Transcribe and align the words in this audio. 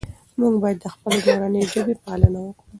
موږ 0.39 0.53
باید 0.63 0.77
د 0.81 0.85
خپلې 0.93 1.17
مورنۍ 1.29 1.63
ژبې 1.71 1.95
پالنه 2.03 2.39
وکړو. 2.43 2.65